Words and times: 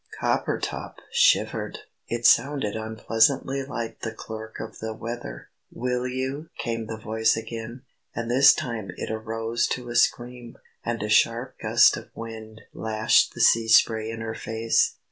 Coppertop 0.19 0.95
shivered! 1.11 1.77
It 2.07 2.25
sounded 2.25 2.75
unpleasantly 2.75 3.63
like 3.63 3.99
the 3.99 4.11
Clerk 4.11 4.59
of 4.59 4.79
the 4.79 4.95
Weather. 4.95 5.49
"Will 5.71 6.07
you?" 6.07 6.47
came 6.57 6.87
the 6.87 6.97
voice 6.97 7.37
again. 7.37 7.83
And 8.15 8.27
this 8.31 8.51
time 8.55 8.89
it 8.97 9.11
arose 9.11 9.67
to 9.67 9.89
a 9.89 9.95
scream. 9.95 10.57
And 10.83 11.03
a 11.03 11.09
sharp 11.09 11.59
gust 11.59 11.97
of 11.97 12.09
wind 12.15 12.61
lashed 12.73 13.35
the 13.35 13.41
sea 13.41 13.67
spray 13.67 14.09
in 14.09 14.21
her 14.21 14.33
face. 14.33 14.95